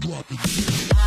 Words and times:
Drop 0.00 0.26
it. 0.30 1.05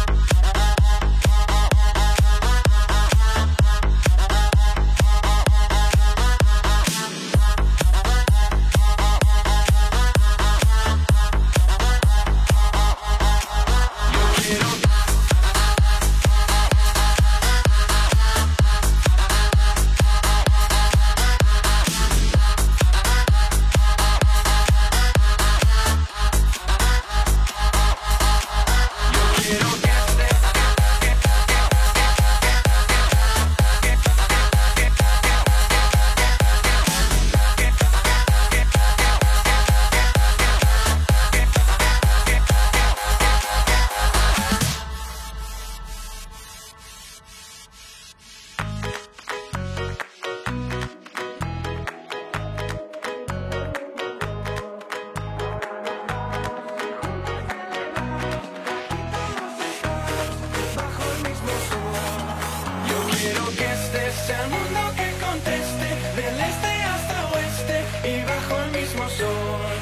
Quiero 63.20 63.46
que 63.48 63.66
este 63.66 64.12
sea 64.26 64.44
el 64.46 64.50
mundo 64.50 64.80
que 64.96 65.12
conteste 65.20 65.88
Del 66.16 66.40
este 66.40 66.72
hasta 66.94 67.18
oeste 67.34 67.78
y 68.08 68.24
bajo 68.24 68.54
el 68.64 68.72
mismo 68.72 69.10
sol. 69.10 69.76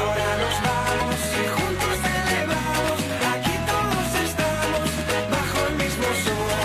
Ahora 0.00 0.28
nos 0.42 0.56
vamos 0.66 1.20
y 1.38 1.46
juntos 1.54 1.94
celebramos 2.04 2.98
Aquí 3.32 3.54
todos 3.70 4.08
estamos 4.28 4.90
bajo 5.30 5.58
el 5.68 5.74
mismo 5.76 6.08
sol 6.24 6.64